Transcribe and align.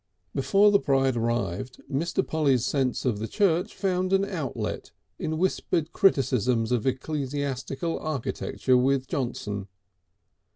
Before 0.33 0.71
the 0.71 0.79
bride 0.79 1.15
arrived 1.15 1.79
Mr. 1.87 2.25
Polly's 2.25 2.65
sense 2.65 3.05
of 3.05 3.19
the 3.19 3.27
church 3.27 3.75
found 3.75 4.11
an 4.13 4.25
outlet 4.25 4.89
in 5.19 5.37
whispered 5.37 5.93
criticisms 5.93 6.71
of 6.71 6.87
ecclesiastical 6.87 7.99
architecture 7.99 8.77
with 8.77 9.07
Johnson. 9.07 9.67